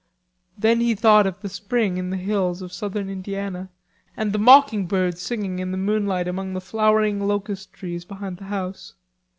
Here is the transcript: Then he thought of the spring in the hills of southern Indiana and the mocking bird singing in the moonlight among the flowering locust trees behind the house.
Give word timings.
Then 0.57 0.79
he 0.81 0.95
thought 0.95 1.27
of 1.27 1.39
the 1.41 1.47
spring 1.47 1.97
in 1.97 2.09
the 2.09 2.17
hills 2.17 2.63
of 2.63 2.73
southern 2.73 3.07
Indiana 3.07 3.69
and 4.17 4.33
the 4.33 4.39
mocking 4.39 4.87
bird 4.87 5.19
singing 5.19 5.59
in 5.59 5.69
the 5.69 5.77
moonlight 5.77 6.27
among 6.27 6.53
the 6.53 6.59
flowering 6.59 7.27
locust 7.27 7.71
trees 7.71 8.03
behind 8.03 8.37
the 8.37 8.45
house. 8.45 8.95